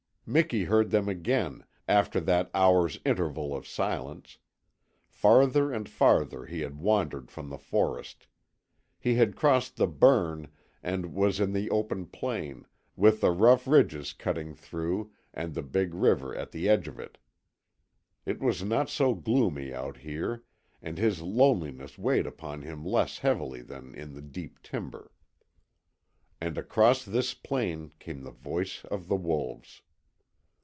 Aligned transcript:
Miki 0.23 0.63
heard 0.63 0.91
them 0.91 1.09
again, 1.09 1.65
after 1.89 2.21
that 2.21 2.49
hour's 2.53 2.97
interval 3.03 3.53
of 3.53 3.67
silence. 3.67 4.37
Farther 5.09 5.73
and 5.73 5.89
farther 5.89 6.45
he 6.45 6.61
had 6.61 6.77
wandered 6.79 7.29
from 7.29 7.49
the 7.49 7.57
forest. 7.57 8.27
He 8.97 9.15
had 9.15 9.35
crossed 9.35 9.75
the 9.75 9.87
"burn," 9.87 10.47
and 10.81 11.13
was 11.13 11.41
in 11.41 11.51
the 11.51 11.69
open 11.69 12.05
plain, 12.05 12.65
with 12.95 13.19
the 13.19 13.31
rough 13.31 13.67
ridges 13.67 14.13
cutting 14.13 14.55
through 14.55 15.11
and 15.33 15.53
the 15.53 15.61
big 15.63 15.93
river 15.93 16.33
at 16.33 16.51
the 16.51 16.69
edge 16.69 16.87
of 16.87 16.97
it. 16.97 17.17
It 18.25 18.39
was 18.39 18.63
not 18.63 18.89
so 18.89 19.13
gloomy 19.13 19.73
out 19.73 19.97
here, 19.97 20.45
and 20.81 20.97
his 20.97 21.21
loneliness 21.21 21.97
weighed 21.97 22.27
upon 22.27 22.61
him 22.61 22.85
less 22.85 23.17
heavily 23.17 23.63
than 23.63 23.93
in 23.93 24.13
the 24.13 24.21
deep 24.21 24.63
timber. 24.63 25.11
And 26.39 26.57
across 26.57 27.03
this 27.03 27.33
plain 27.33 27.91
came 27.99 28.23
the 28.23 28.31
voice 28.31 28.85
of 28.85 29.09
the 29.09 29.17
wolves. 29.17 29.81